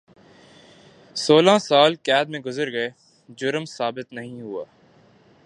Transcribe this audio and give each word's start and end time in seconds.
سولہ 1.15 1.57
سال 1.61 1.95
قید 2.03 2.29
میں 2.29 2.39
گزر 2.39 2.71
گئے 2.71 2.89
جرم 3.37 3.65
ثابت 3.65 4.13
نہیں 4.13 4.41
ہوا 4.41 4.63